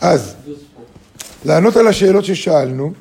אז, 0.00 0.34
לענות 1.44 1.76
על 1.76 1.86
השאלות 1.86 2.24
ששאלנו, 2.24 2.92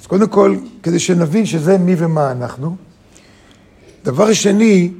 אז 0.00 0.06
קודם 0.06 0.28
כל, 0.28 0.56
כדי 0.82 0.98
שנבין 0.98 1.46
שזה 1.46 1.78
מי 1.78 1.94
ומה 1.98 2.32
אנחנו, 2.32 2.76
דבר 4.04 4.32
שני, 4.32 4.90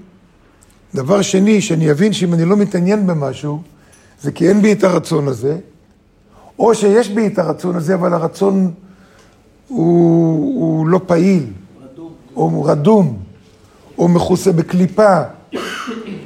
דבר 0.95 1.23
שני, 1.23 1.61
שאני 1.61 1.91
אבין 1.91 2.13
שאם 2.13 2.35
אני 2.35 2.45
לא 2.45 2.57
מתעניין 2.57 3.07
במשהו, 3.07 3.63
זה 4.23 4.33
כי 4.33 4.49
אין 4.49 4.63
בי 4.63 4.73
את 4.73 4.85
הרצון 4.85 5.29
הזה, 5.29 5.59
או 6.59 6.75
שיש 6.75 7.09
בי 7.09 7.27
את 7.27 7.39
הרצון 7.39 7.77
הזה, 7.77 7.95
אבל 7.95 8.13
הרצון 8.13 8.73
הוא, 9.69 10.61
הוא 10.61 10.89
לא 10.89 11.01
פעיל, 11.07 11.47
רדום. 11.83 12.13
או 12.37 12.65
רדום, 12.65 13.19
או 13.99 14.09
מכוסה 14.09 14.53
בקליפה, 14.53 15.23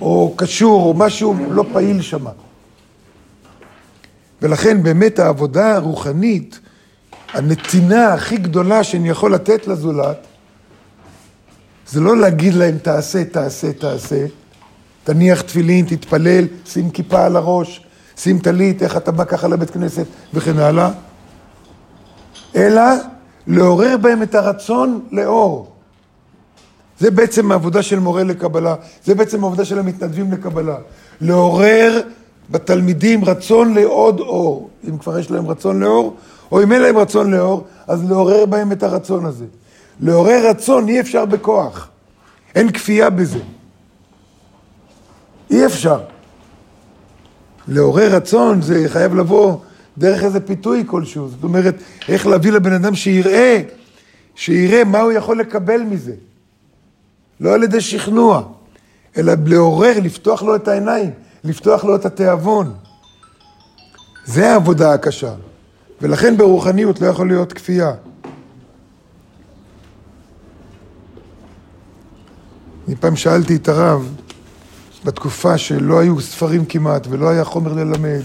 או 0.01 0.35
קשור, 0.37 0.87
או 0.87 0.95
משהו 0.95 1.37
לא 1.51 1.65
פעיל 1.73 2.03
שם. 2.03 2.25
ולכן 4.45 4.83
באמת 4.83 5.19
העבודה 5.19 5.75
הרוחנית, 5.75 6.59
הנתינה 7.33 8.15
הכי 8.15 8.37
גדולה 8.37 8.85
שאני 8.85 9.09
יכול 9.09 9.35
לתת 9.35 9.67
לזולת, 9.67 10.17
זה 11.89 12.01
לא 12.01 12.17
להגיד 12.17 12.55
להם 12.55 12.79
תעשה, 12.79 13.25
תעשה, 13.25 13.73
תעשה, 13.73 14.27
תניח 15.05 15.41
תפילין, 15.41 15.87
תתפלל, 15.87 16.45
שים 16.67 16.91
כיפה 16.91 17.25
על 17.25 17.37
הראש, 17.37 17.87
שים 18.17 18.39
טלית, 18.39 18.83
איך 18.83 18.97
אתה 18.97 19.13
בא 19.13 19.25
ככה 19.25 19.49
לבית 19.49 19.71
כנסת 19.71 20.07
וכן 20.35 20.59
הלאה, 20.59 20.91
אלא 22.57 22.83
לעורר 23.47 23.97
בהם 23.97 24.23
את 24.23 24.35
הרצון 24.35 25.01
לאור. 25.13 25.73
זה 26.99 27.11
בעצם 27.11 27.53
העבודה 27.53 27.83
של 27.83 27.99
מורה 27.99 28.25
לקבלה, 28.25 28.75
זה 29.05 29.15
בעצם 29.15 29.45
העבודה 29.45 29.65
של 29.65 29.79
המתנדבים 29.79 30.33
לקבלה. 30.33 30.77
לעורר 31.21 32.01
בתלמידים 32.51 33.25
רצון 33.25 33.75
לעוד 33.75 34.21
אור, 34.21 34.71
אם 34.89 34.99
כבר 34.99 35.19
יש 35.19 35.31
להם 35.31 35.47
רצון 35.47 35.81
לאור, 35.81 36.17
או 36.53 36.63
אם 36.63 36.73
אין 36.73 36.83
להם 36.83 36.99
רצון 36.99 37.31
לאור, 37.31 37.65
אז 37.87 38.11
לעורר 38.11 38.47
בהם 38.47 38.73
את 38.73 38.83
הרצון 38.83 39.27
הזה. 39.27 39.45
לעורר 40.01 40.49
רצון 40.49 40.89
אי 40.89 41.01
אפשר 41.01 41.25
בכוח, 41.25 41.89
אין 42.55 42.73
כפייה 42.73 43.11
בזה. 43.11 43.39
אי 45.51 45.67
אפשר. 45.67 46.01
לעורר 47.69 48.15
רצון 48.17 48.63
זה 48.63 48.85
חייב 48.89 49.15
לבוא 49.15 49.57
דרך 49.99 50.25
איזה 50.25 50.41
פיתוי 50.41 50.85
כלשהו. 50.87 51.29
זאת 51.29 51.45
אומרת, 51.45 51.75
איך 52.09 52.27
להביא 52.27 52.53
לבן 52.53 52.73
אדם 52.73 52.95
שיראה, 52.95 53.63
שיראה 54.35 54.85
מה 54.85 55.01
הוא 55.01 55.13
יכול 55.13 55.41
לקבל 55.41 55.83
מזה. 55.83 56.13
לא 57.41 57.55
על 57.55 57.63
ידי 57.63 57.81
שכנוע, 57.81 58.43
אלא 59.17 59.33
לעורר, 59.47 59.93
לפתוח 60.03 60.43
לו 60.43 60.57
את 60.57 60.69
העיניים, 60.69 61.11
לפתוח 61.45 61.85
לו 61.85 61.97
את 61.97 62.07
התיאבון. 62.07 62.75
זה 64.25 64.53
העבודה 64.53 64.93
הקשה. 64.93 65.35
ולכן 66.01 66.37
ברוחניות 66.37 67.01
לא 67.01 67.07
יכול 67.07 67.29
להיות 67.29 67.53
כפייה. 67.53 67.93
אני 72.89 72.97
פעם 72.97 73.17
שאלתי 73.17 73.57
את 73.57 73.69
הרב, 73.69 74.15
בתקופה 75.05 75.59
שלא 75.59 75.99
היו 75.99 76.21
ספרים 76.21 76.65
כמעט 76.65 77.07
ולא 77.11 77.29
היה 77.29 77.45
חומר 77.45 77.73
ללמד, 77.73 78.21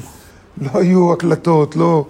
לא 0.58 0.70
היו 0.73 1.14
הקלטות, 1.14 1.75
לא... 1.75 2.06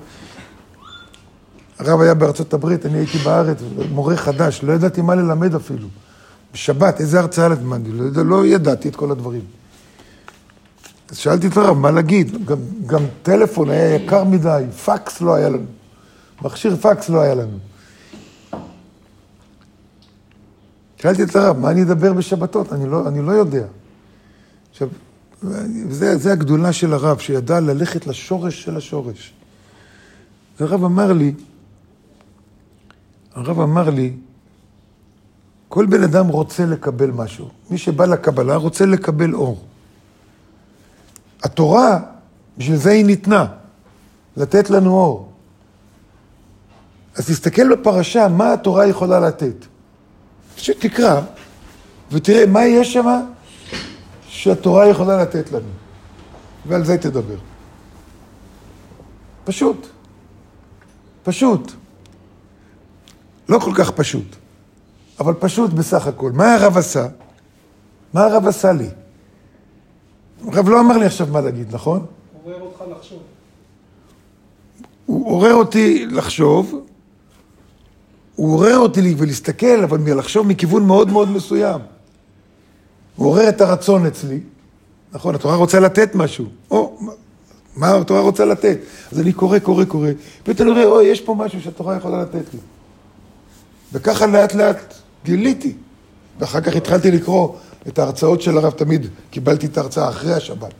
הרב 1.80 2.02
היה 2.02 2.14
בארצות 2.14 2.54
הברית, 2.54 2.86
אני 2.86 2.98
הייתי 2.98 3.18
בארץ, 3.18 3.58
מורה 3.92 4.18
חדש, 4.18 4.64
לא 4.64 4.74
ידעתי 4.74 5.02
מה 5.02 5.16
ללמד 5.16 5.56
אפילו. 5.56 5.88
בשבת, 6.54 7.00
איזה 7.00 7.20
הרצאה 7.20 7.48
למדתי, 7.48 7.92
לא, 7.92 8.26
לא 8.26 8.46
ידעתי 8.46 8.90
את 8.90 8.96
כל 8.96 9.12
הדברים. 9.12 9.59
אז 11.10 11.18
שאלתי 11.18 11.48
את 11.48 11.58
הרב, 11.58 11.78
מה 11.78 11.92
להגיד? 11.92 12.46
גם, 12.46 12.58
גם 12.86 13.04
טלפון 13.22 13.70
היה 13.70 13.96
יקר 13.96 14.24
מדי, 14.24 14.64
פקס 14.86 15.22
לא 15.22 15.36
היה 15.36 15.50
לנו. 15.50 15.66
מכשיר 16.42 16.76
פקס 16.76 17.10
לא 17.10 17.22
היה 17.22 17.36
לנו. 17.36 17.58
שאלתי 21.02 21.24
את 21.24 21.36
הרב, 21.36 21.58
מה 21.58 21.72
אני 21.72 21.84
אדבר 21.84 22.14
בשבתות? 22.14 22.74
אני 22.74 22.90
לא, 22.90 23.08
אני 23.08 23.22
לא 23.22 23.32
יודע. 23.32 23.66
עכשיו, 24.72 24.88
זה, 25.90 26.18
זה 26.18 26.32
הגדולה 26.32 26.74
של 26.74 26.94
הרב, 26.94 27.20
שידע 27.20 27.60
ללכת 27.60 28.08
לשורש 28.08 28.64
של 28.64 28.78
השורש. 28.78 29.34
והרב 30.60 30.84
אמר 30.84 31.14
לי, 31.14 31.34
הרב 33.36 33.60
אמר 33.60 33.90
לי, 33.90 34.14
כל 35.68 35.86
בן 35.86 36.04
אדם 36.04 36.28
רוצה 36.28 36.66
לקבל 36.66 37.12
משהו. 37.12 37.50
מי 37.70 37.78
שבא 37.78 38.06
לקבלה 38.06 38.56
רוצה 38.56 38.86
לקבל 38.86 39.34
אור. 39.34 39.66
התורה, 41.44 42.00
בשביל 42.58 42.78
זה 42.78 42.92
היא 42.92 43.06
ניתנה, 43.06 43.46
לתת 44.38 44.70
לנו 44.70 44.92
אור. 44.92 45.32
אז 47.16 47.28
תסתכל 47.28 47.76
בפרשה, 47.76 48.28
מה 48.28 48.54
התורה 48.54 48.88
יכולה 48.88 49.20
לתת. 49.20 49.66
שתקרא, 50.58 51.22
ותראה 52.12 52.46
מה 52.46 52.66
יש 52.66 52.94
שם 52.94 53.22
שהתורה 54.28 54.88
יכולה 54.88 55.22
לתת 55.22 55.52
לנו. 55.52 55.70
ועל 56.66 56.86
זה 56.86 56.98
תדבר. 56.98 57.38
פשוט. 59.46 59.88
פשוט. 61.24 61.72
לא 63.50 63.60
כל 63.60 63.72
כך 63.76 63.92
פשוט, 63.92 64.36
אבל 65.20 65.34
פשוט 65.34 65.72
בסך 65.72 66.08
הכל. 66.08 66.32
מה 66.32 66.54
הרב 66.54 66.78
עשה? 66.78 67.08
מה 68.14 68.24
הרב 68.24 68.48
עשה 68.48 68.72
לי? 68.72 68.90
הרב 70.48 70.70
לא 70.70 70.80
אמר 70.80 70.98
לי 70.98 71.06
עכשיו 71.06 71.28
מה 71.32 71.42
להגיד, 71.42 71.76
נכון? 71.76 72.06
עורר 72.44 72.62
אותך 72.62 72.84
לחשוב. 72.98 73.20
הוא 75.06 75.32
עורר 75.32 75.54
אותי 75.54 76.06
לחשוב, 76.06 76.86
הוא 78.36 78.54
עורר 78.54 78.78
אותי 78.78 79.16
ולהסתכל, 79.18 79.84
אבל 79.84 80.18
לחשוב 80.18 80.48
מכיוון 80.48 80.84
מאוד 80.88 81.10
מאוד 81.10 81.30
מסוים. 81.30 81.82
הוא 83.16 83.28
עורר 83.28 83.50
את 83.50 83.62
הרצון 83.62 84.06
אצלי, 84.06 84.40
נכון, 85.14 85.36
התורה 85.36 85.56
רוצה 85.56 85.80
לתת 85.80 86.16
משהו. 86.16 86.46
או, 86.72 87.00
מה 87.76 87.96
התורה 87.96 88.22
רוצה 88.22 88.46
לתת? 88.46 88.78
אז 89.12 89.20
אני 89.20 89.34
קורא, 89.34 89.60
קורא, 89.60 89.86
קורא, 89.86 90.10
ופתאום 90.42 90.68
אני 90.72 90.86
רואה, 90.86 90.98
אוי, 90.98 91.06
יש 91.06 91.22
פה 91.22 91.36
משהו 91.36 91.62
שהתורה 91.62 91.98
יכולה 91.98 92.22
לתת 92.22 92.54
לי. 92.54 92.60
וככה 93.94 94.28
לאט 94.28 94.54
לאט 94.54 94.94
גיליתי. 95.26 95.74
ואחר 96.40 96.62
כך 96.62 96.76
התחלתי 96.76 97.12
לקרוא 97.12 97.56
את 97.88 98.00
ההרצאות 98.00 98.42
של 98.42 98.58
הרב, 98.58 98.72
תמיד 98.72 99.08
קיבלתי 99.32 99.66
את 99.66 99.78
ההרצאה 99.78 100.10
אחרי 100.10 100.34
השבת. 100.34 100.74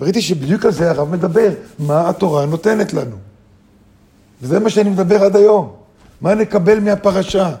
וראיתי 0.00 0.22
שבדיוק 0.22 0.64
על 0.64 0.72
זה 0.72 0.90
הרב 0.90 1.10
מדבר, 1.10 1.50
מה 1.78 2.08
התורה 2.08 2.46
נותנת 2.46 2.94
לנו. 2.94 3.16
וזה 4.42 4.58
מה 4.60 4.70
שאני 4.70 4.90
מדבר 4.90 5.24
עד 5.24 5.36
היום. 5.36 5.72
מה 6.20 6.34
נקבל 6.34 6.80
מהפרשה? 6.80 7.54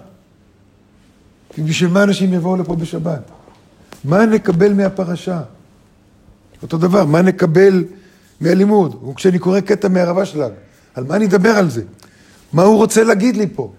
בשביל 1.58 1.90
מה 1.90 2.02
אנשים 2.02 2.34
יבואו 2.34 2.56
לפה 2.56 2.76
בשבת? 2.76 3.20
מה 4.04 4.26
נקבל 4.26 4.72
מהפרשה? 4.72 5.40
אותו 6.62 6.78
דבר, 6.78 7.04
מה 7.04 7.22
נקבל 7.22 7.84
מהלימוד? 8.40 9.04
וכשאני 9.10 9.38
קורא 9.38 9.60
קטע 9.60 9.88
מהרב 9.88 10.18
אשלג, 10.18 10.52
על 10.94 11.04
מה 11.04 11.16
אני 11.16 11.26
אדבר 11.26 11.50
על 11.50 11.70
זה? 11.70 11.82
מה 12.52 12.62
הוא 12.62 12.76
רוצה 12.76 13.04
להגיד 13.04 13.36
לי 13.36 13.46
פה? 13.54 13.72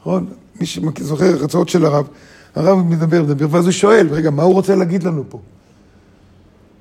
נכון? 0.00 0.26
מי 0.60 0.66
שזוכר 0.66 1.24
הרצאות 1.24 1.68
של 1.68 1.84
הרב, 1.84 2.08
הרב 2.56 2.78
מדבר, 2.78 3.22
מדבר, 3.22 3.46
ואז 3.50 3.64
הוא 3.64 3.72
שואל, 3.72 4.08
רגע, 4.10 4.30
מה 4.30 4.42
הוא 4.42 4.54
רוצה 4.54 4.74
להגיד 4.74 5.02
לנו 5.02 5.24
פה? 5.28 5.40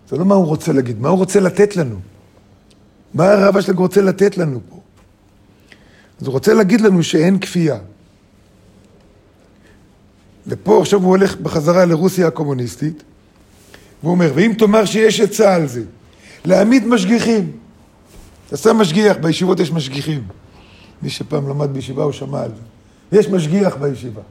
זה 0.09 0.17
לא 0.17 0.25
מה 0.25 0.35
הוא 0.35 0.45
רוצה 0.45 0.73
להגיד, 0.73 0.99
מה 0.99 1.09
הוא 1.09 1.17
רוצה 1.17 1.39
לתת 1.39 1.75
לנו? 1.75 1.95
מה 3.13 3.31
הרב 3.31 3.57
אשלג 3.57 3.77
רוצה 3.77 4.01
לתת 4.01 4.37
לנו 4.37 4.59
פה? 4.69 4.79
אז 6.21 6.27
הוא 6.27 6.33
רוצה 6.33 6.53
להגיד 6.53 6.81
לנו 6.81 7.03
שאין 7.03 7.39
כפייה. 7.39 7.77
ופה 10.47 10.81
עכשיו 10.81 10.99
הוא 11.01 11.09
הולך 11.09 11.37
בחזרה 11.37 11.85
לרוסיה 11.85 12.27
הקומוניסטית, 12.27 13.03
והוא 14.01 14.11
אומר, 14.11 14.31
ואם 14.35 14.53
תאמר 14.57 14.85
שיש 14.85 15.21
עצה 15.21 15.55
על 15.55 15.67
זה, 15.67 15.83
להעמיד 16.45 16.87
משגיחים. 16.87 17.51
אתה 18.47 18.57
שם 18.57 18.77
משגיח, 18.77 19.17
בישיבות 19.17 19.59
יש 19.59 19.71
משגיחים. 19.71 20.23
מי 21.01 21.09
שפעם 21.09 21.49
למד 21.49 21.73
בישיבה 21.73 22.03
הוא 22.03 22.11
שמע 22.11 22.41
על 22.41 22.49
זה. 22.49 23.17
יש 23.19 23.29
משגיח 23.29 23.75
בישיבה. 23.75 24.21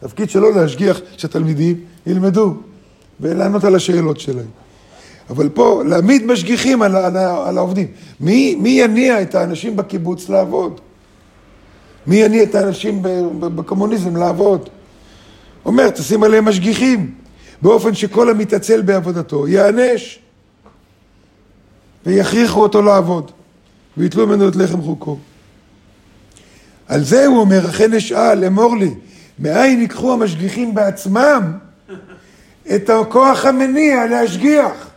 תפקיד 0.00 0.30
שלו 0.30 0.50
להשגיח 0.50 1.00
שהתלמידים 1.16 1.80
ילמדו 2.06 2.54
ולענות 3.20 3.64
על 3.64 3.74
השאלות 3.74 4.20
שלהם. 4.20 4.46
אבל 5.30 5.48
פה, 5.48 5.82
להעמיד 5.86 6.26
משגיחים 6.26 6.82
על, 6.82 6.96
על, 6.96 7.16
על 7.16 7.58
העובדים. 7.58 7.86
מי, 8.20 8.54
מי 8.54 8.68
יניע 8.68 9.22
את 9.22 9.34
האנשים 9.34 9.76
בקיבוץ 9.76 10.28
לעבוד? 10.28 10.80
מי 12.06 12.16
יניע 12.16 12.42
את 12.42 12.54
האנשים 12.54 13.02
בקומוניזם 13.40 14.16
לעבוד? 14.16 14.68
אומר, 15.64 15.90
תשים 15.90 16.22
עליהם 16.22 16.44
משגיחים, 16.44 17.14
באופן 17.62 17.94
שכל 17.94 18.30
המתעצל 18.30 18.82
בעבודתו 18.82 19.48
ייענש, 19.48 20.18
ויכריחו 22.06 22.62
אותו 22.62 22.82
לעבוד, 22.82 23.30
ויתלו 23.96 24.26
ממנו 24.26 24.48
את 24.48 24.56
לחם 24.56 24.82
חוקו. 24.82 25.18
על 26.88 27.04
זה 27.04 27.26
הוא 27.26 27.38
אומר, 27.38 27.68
אכן 27.68 27.94
אשאל, 27.94 28.44
אמור 28.44 28.76
לי, 28.76 28.94
מאין 29.38 29.80
ייקחו 29.80 30.12
המשגיחים 30.12 30.74
בעצמם 30.74 31.52
את 32.74 32.90
הכוח 32.90 33.44
המניע 33.44 34.06
להשגיח? 34.06 34.88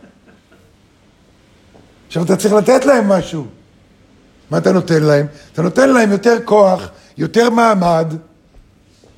עכשיו 2.06 2.22
אתה 2.22 2.36
צריך 2.36 2.54
לתת 2.54 2.84
להם 2.84 3.08
משהו. 3.08 3.46
מה 4.50 4.58
אתה 4.58 4.72
נותן 4.72 5.02
להם? 5.02 5.26
אתה 5.52 5.62
נותן 5.62 5.90
להם 5.90 6.12
יותר 6.12 6.36
כוח, 6.44 6.88
יותר 7.18 7.50
מעמד. 7.50 8.14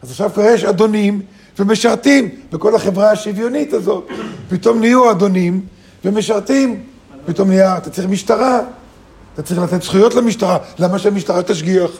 אז 0.02 0.10
עכשיו 0.10 0.30
כבר 0.34 0.42
יש 0.42 0.64
אדונים 0.64 1.22
ומשרתים 1.58 2.28
בכל 2.52 2.74
החברה 2.74 3.10
השוויונית 3.10 3.72
הזאת. 3.72 4.08
פתאום 4.48 4.80
נהיו 4.80 5.10
אדונים 5.10 5.60
ומשרתים. 6.04 6.82
פתאום 7.26 7.48
נהיה, 7.48 7.76
אתה 7.76 7.90
צריך 7.90 8.08
משטרה, 8.08 8.60
אתה 9.34 9.42
צריך 9.42 9.60
לתת 9.60 9.82
זכויות 9.82 10.14
למשטרה. 10.14 10.58
למה 10.78 10.98
שהמשטרה 10.98 11.42
תשגיח? 11.42 11.90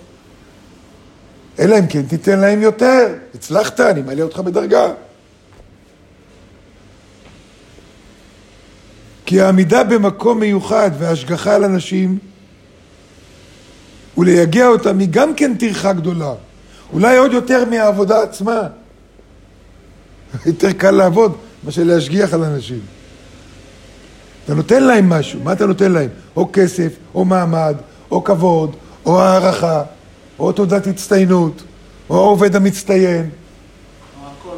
אלא 1.59 1.79
אם 1.79 1.87
כן 1.87 2.03
תיתן 2.03 2.41
להם 2.41 2.63
יותר. 2.63 3.15
הצלחת, 3.35 3.81
אני 3.81 4.03
מעלה 4.03 4.23
אותך 4.23 4.39
בדרגה. 4.39 4.87
כי 9.27 9.41
העמידה 9.41 9.85
במקום 9.85 10.41
מיוחד 10.41 10.91
והשגחה 10.99 11.55
על 11.55 11.65
אנשים 11.65 12.19
ולייגע 14.19 14.67
אותם 14.67 14.99
היא 14.99 15.09
גם 15.11 15.35
כן 15.35 15.55
טרחה 15.57 15.93
גדולה. 15.93 16.35
אולי 16.93 17.17
עוד 17.17 17.33
יותר 17.33 17.65
מהעבודה 17.71 18.23
עצמה. 18.23 18.61
יותר 20.47 20.73
קל 20.73 20.91
לעבוד 20.91 21.37
מאשר 21.65 21.85
להשגיח 21.85 22.35
על 22.35 22.45
אנשים. 22.45 22.81
אתה 24.45 24.55
נותן 24.55 24.83
להם 24.83 25.09
משהו, 25.09 25.41
מה 25.43 25.53
אתה 25.53 25.67
נותן 25.67 25.93
להם? 25.93 26.09
או 26.37 26.49
כסף, 26.53 26.93
או 27.15 27.25
מעמד, 27.25 27.77
או 28.11 28.25
כבוד, 28.25 28.77
או 29.07 29.23
הערכה, 29.23 29.83
או 30.39 30.53
תעודת 30.53 30.87
הצטיינות, 30.87 31.63
או 32.11 32.17
העובד 32.17 32.57
המצטיין. 32.57 33.31
או 34.23 34.27
הכל. 34.27 34.57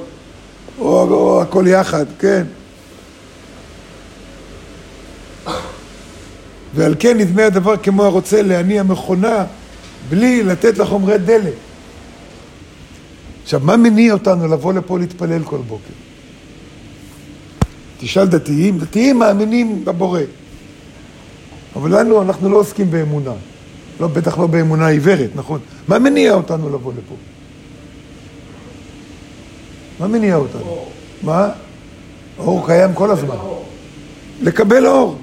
או, 0.79 1.03
או 1.03 1.43
הכל 1.43 1.65
יחד, 1.67 2.07
כן. 2.19 2.45
ועל 6.75 6.95
כן 6.99 7.19
נדמה 7.19 7.45
הדבר 7.45 7.77
כמו 7.77 8.05
הרוצה 8.05 8.43
להניע 8.43 8.83
מכונה 8.83 9.45
בלי 10.09 10.43
לתת 10.43 10.79
לה 10.79 10.87
חומרי 10.87 11.19
דלק. 11.19 11.55
עכשיו, 13.43 13.61
מה 13.61 13.77
מניע 13.77 14.13
אותנו 14.13 14.49
לבוא 14.49 14.73
לפה 14.73 14.99
להתפלל 14.99 15.45
כל 15.45 15.59
בוקר? 15.69 15.93
תשאל 17.99 18.27
דתיים, 18.27 18.79
דתיים 18.79 19.19
מאמינים 19.19 19.85
בבורא. 19.85 20.21
אבל 21.77 22.01
לנו, 22.01 22.23
אנחנו 22.23 22.49
לא 22.49 22.57
עוסקים 22.57 22.91
באמונה. 22.91 23.33
לא, 24.01 24.09
בטח 24.09 24.39
לא 24.39 24.47
באמונה 24.47 24.87
עיוורת, 24.89 25.31
נכון? 25.35 25.61
מה 25.89 25.99
מניע 25.99 26.35
אותנו 26.35 26.69
לבוא 26.69 26.93
לפה? 26.93 27.15
מה 30.01 30.07
מניע 30.07 30.37
אותנו? 30.37 30.61
אור. 30.61 30.91
מה? 31.23 31.49
אור 32.39 32.67
קיים 32.67 32.95
כל 32.95 33.11
הזמן. 33.11 33.37
לקבל 34.43 34.87
אור. 34.87 35.17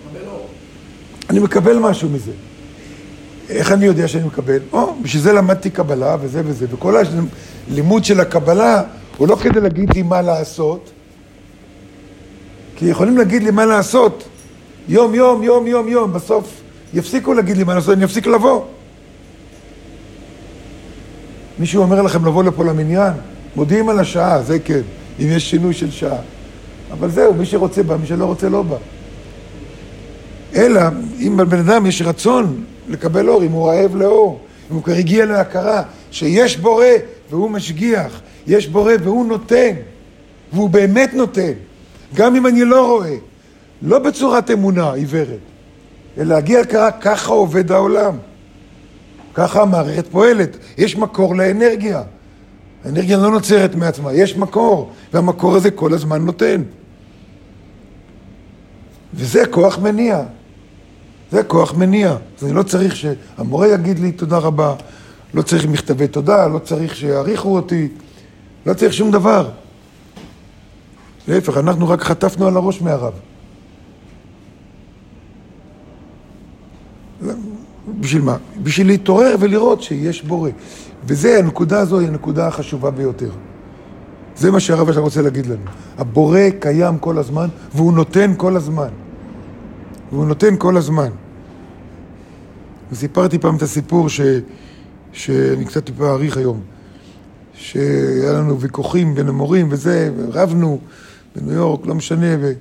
אני 1.30 1.40
מקבל 1.40 1.78
משהו 1.80 2.10
מזה. 2.10 2.32
איך 3.50 3.72
אני 3.72 3.86
יודע 3.86 4.08
שאני 4.08 4.24
מקבל? 4.24 4.60
או, 4.72 4.96
בשביל 5.02 5.22
זה 5.22 5.34
למדתי 5.34 5.70
קבלה 5.70 6.16
וזה 6.22 6.42
וזה, 6.46 6.66
וכל 6.70 6.96
הלימוד 7.70 8.06
של 8.06 8.20
הקבלה 8.20 8.82
הוא 9.18 9.28
לא 9.28 9.36
כדי 9.36 9.62
להגיד 9.62 9.94
לי 9.94 10.02
מה 10.02 10.22
לעשות, 10.22 10.92
כי 12.76 12.86
יכולים 12.86 13.18
להגיד 13.18 13.44
לי 13.44 13.52
מה 13.52 13.66
לעשות 13.66 14.24
יום, 14.88 15.16
יום, 15.16 15.44
יום, 15.44 15.68
יום, 15.68 15.88
יום, 15.88 16.14
בסוף 16.14 16.63
יפסיקו 16.94 17.34
להגיד 17.34 17.58
לי 17.58 17.64
מה 17.64 17.76
לעשות, 17.76 17.94
אני 17.98 18.06
אפסיק 18.06 18.28
לבוא. 18.28 18.62
מישהו 21.60 21.82
אומר 21.82 22.02
לכם 22.02 22.26
לבוא 22.26 22.44
לפה 22.44 22.64
למניין? 22.66 23.14
מודיעים 23.56 23.90
על 23.90 24.00
השעה, 24.00 24.44
זה 24.44 24.60
כן, 24.60 24.82
אם 25.20 25.28
יש 25.30 25.50
שינוי 25.50 25.74
של 25.74 25.92
שעה. 25.92 26.18
אבל 26.92 27.10
זהו, 27.10 27.34
מי 27.34 27.46
שרוצה 27.46 27.84
בא, 27.84 27.98
מי 27.98 28.08
שלא 28.08 28.26
רוצה 28.26 28.50
לא 28.50 28.62
בא. 28.62 28.78
אלא 30.56 30.82
אם 31.20 31.40
לבן 31.40 31.60
אדם 31.60 31.86
יש 31.86 32.02
רצון 32.02 32.64
לקבל 32.88 33.30
אור, 33.30 33.44
אם 33.44 33.52
הוא 33.52 33.70
רעב 33.70 33.96
לאור, 33.96 34.40
אם 34.72 34.76
הוא 34.76 34.84
כבר 34.84 34.94
הגיע 34.94 35.26
להכרה 35.26 35.84
שיש 36.12 36.58
בורא 36.58 36.86
והוא 37.30 37.50
משגיח, 37.50 38.22
יש 38.48 38.68
בורא 38.68 38.94
והוא 39.04 39.26
נותן, 39.26 39.72
והוא 40.54 40.70
באמת 40.70 41.14
נותן, 41.14 41.52
גם 42.16 42.36
אם 42.36 42.48
אני 42.48 42.66
לא 42.66 42.88
רואה, 42.88 43.16
לא 43.82 44.00
בצורת 44.00 44.52
אמונה 44.52 44.94
עיוורת, 44.94 45.40
להגיע 46.18 46.60
להכרה, 46.60 46.92
ככה 46.92 47.34
עובד 47.34 47.72
העולם, 47.72 48.18
ככה 49.34 49.62
המערכת 49.62 50.08
פועלת, 50.08 50.58
יש 50.78 50.98
מקור 50.98 51.36
לאנרגיה, 51.36 52.02
האנרגיה 52.86 53.18
לא 53.18 53.32
נוצרת 53.32 53.76
מעצמה, 53.76 54.14
יש 54.14 54.38
מקור, 54.38 54.92
והמקור 55.14 55.56
הזה 55.56 55.72
כל 55.72 55.94
הזמן 55.94 56.26
נותן. 56.26 56.62
וזה 59.14 59.46
כוח 59.46 59.80
מניע. 59.80 60.24
זה 61.32 61.44
כוח 61.44 61.74
מניע. 61.74 62.16
אז 62.38 62.44
אני 62.46 62.54
לא 62.54 62.64
צריך 62.64 62.96
שהמורה 62.96 63.68
יגיד 63.68 64.00
לי 64.00 64.12
תודה 64.12 64.38
רבה, 64.38 64.76
לא 65.34 65.42
צריך 65.42 65.66
מכתבי 65.66 66.08
תודה, 66.08 66.48
לא 66.48 66.60
צריך 66.60 66.96
שיעריכו 66.96 67.56
אותי, 67.56 67.88
לא 68.66 68.74
צריך 68.74 68.94
שום 68.94 69.12
דבר. 69.12 69.50
להפך, 71.28 71.58
אנחנו 71.58 71.90
רק 71.90 72.02
חטפנו 72.02 72.48
על 72.48 72.56
הראש 72.58 72.82
מהרב. 72.82 73.14
בשביל 78.00 78.22
מה? 78.22 78.38
בשביל 78.64 78.88
להתעורר 78.88 79.36
ולראות 79.40 79.82
שיש 79.82 80.24
בורא. 80.24 80.50
וזה, 81.08 81.38
הנקודה 81.40 81.80
הזו 81.80 82.00
היא 82.00 82.08
הנקודה 82.08 82.48
החשובה 82.48 82.92
ביותר. 82.92 83.32
זה 84.36 84.52
מה 84.52 84.60
שהרב 84.60 84.90
עכשיו 84.90 85.04
רוצה 85.04 85.22
להגיד 85.22 85.46
לנו. 85.46 85.66
הבורא 85.98 86.40
קיים 86.60 86.98
כל 86.98 87.18
הזמן, 87.18 87.48
והוא 87.76 87.94
נותן 87.94 88.34
כל 88.38 88.56
הזמן. 88.56 88.90
והוא 90.12 90.26
נותן 90.26 90.56
כל 90.58 90.78
הזמן. 90.78 91.10
וסיפרתי 92.92 93.40
פעם 93.40 93.56
את 93.56 93.62
הסיפור 93.62 94.10
ש... 94.10 94.22
שאני 95.14 95.66
קצת 95.66 95.86
טיפה 95.86 96.10
אעריך 96.10 96.38
היום, 96.38 96.62
שהיה 97.54 98.34
לנו 98.34 98.60
ויכוחים 98.60 99.16
בין 99.16 99.28
המורים 99.28 99.68
וזה, 99.70 100.12
ורבנו 100.18 100.80
בניו 101.36 101.54
יורק, 101.54 101.86
לא 101.86 101.96
משנה, 101.96 102.36
ו... 102.42 102.52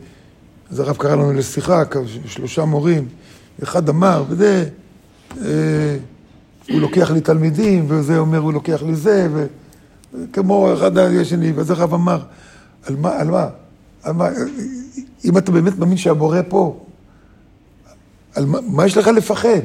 אז 0.70 0.80
הרב 0.80 0.96
קרא 0.96 1.14
לנו 1.14 1.32
לשיחה, 1.32 1.82
שלושה 2.26 2.64
מורים, 2.64 3.08
אחד 3.62 3.88
אמר, 3.88 4.24
וזה, 4.28 4.68
אה, 5.44 5.96
הוא 6.68 6.80
לוקח 6.80 7.10
לי 7.10 7.20
תלמידים, 7.20 7.84
וזה 7.88 8.18
אומר, 8.18 8.38
הוא 8.38 8.52
לוקח 8.52 8.82
לי 8.82 8.94
זה, 8.94 9.28
וכמו 10.14 10.74
אחד 10.74 10.98
השני, 10.98 11.52
ואז 11.52 11.70
הרב 11.70 11.94
אמר, 11.94 12.22
על 12.86 12.96
מה, 12.96 13.10
על 13.10 13.30
מה, 13.30 13.48
על 14.02 14.12
מה, 14.12 14.28
אם 15.24 15.38
אתה 15.38 15.52
באמת 15.52 15.78
מאמין 15.78 15.96
שהבורא 15.96 16.40
פה, 16.48 16.84
על 18.34 18.46
מה, 18.46 18.58
מה 18.66 18.86
יש 18.86 18.96
לך 18.96 19.06
לפחד? 19.06 19.60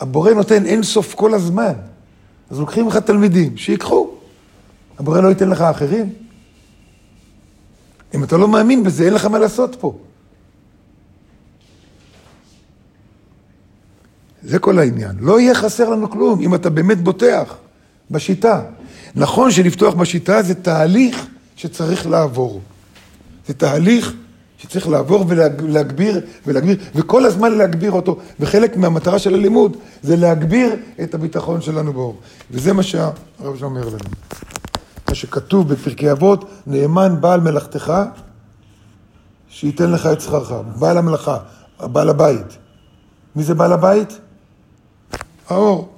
הבורא 0.00 0.30
נותן 0.30 0.66
אין 0.66 0.82
סוף 0.82 1.14
כל 1.14 1.34
הזמן. 1.34 1.72
אז 2.50 2.58
לוקחים 2.58 2.88
לך 2.88 2.96
תלמידים, 2.96 3.56
שיקחו. 3.56 4.10
הבורא 4.98 5.20
לא 5.20 5.28
ייתן 5.28 5.48
לך 5.48 5.60
אחרים. 5.60 6.12
אם 8.14 8.24
אתה 8.24 8.36
לא 8.36 8.48
מאמין 8.48 8.84
בזה, 8.84 9.04
אין 9.04 9.14
לך 9.14 9.24
מה 9.24 9.38
לעשות 9.38 9.76
פה. 9.80 9.96
זה 14.44 14.58
כל 14.58 14.78
העניין. 14.78 15.16
לא 15.20 15.40
יהיה 15.40 15.54
חסר 15.54 15.88
לנו 15.88 16.10
כלום 16.10 16.40
אם 16.40 16.54
אתה 16.54 16.70
באמת 16.70 17.04
בוטח 17.04 17.54
בשיטה. 18.10 18.62
נכון 19.14 19.50
שלפתוח 19.50 19.94
בשיטה 19.94 20.42
זה 20.42 20.54
תהליך 20.54 21.26
שצריך 21.56 22.06
לעבור. 22.06 22.60
זה 23.46 23.54
תהליך 23.54 24.12
שצריך 24.58 24.88
לעבור 24.88 25.24
ולהגביר 25.28 26.20
ולהגביר, 26.46 26.76
וכל 26.94 27.24
הזמן 27.24 27.52
להגביר 27.52 27.92
אותו. 27.92 28.18
וחלק 28.40 28.76
מהמטרה 28.76 29.18
של 29.18 29.34
הלימוד 29.34 29.76
זה 30.02 30.16
להגביר 30.16 30.76
את 31.02 31.14
הביטחון 31.14 31.60
שלנו 31.60 31.92
באור. 31.92 32.20
וזה 32.50 32.72
מה 32.72 32.82
שהרב 32.82 33.56
שם 33.58 33.64
אומר 33.64 33.88
לנו. 33.88 34.10
מה 35.08 35.14
שכתוב 35.14 35.72
בפרקי 35.72 36.12
אבות, 36.12 36.50
נאמן 36.66 37.16
בעל 37.20 37.40
מלאכתך, 37.40 37.92
שייתן 39.48 39.90
לך 39.90 40.06
את 40.06 40.20
שכרך. 40.20 40.52
בעל 40.78 40.98
המלאכה, 40.98 41.38
בעל 41.80 42.08
הבית. 42.08 42.58
מי 43.36 43.42
זה 43.42 43.54
בעל 43.54 43.72
הבית? 43.72 44.18
Oh. 45.54 45.90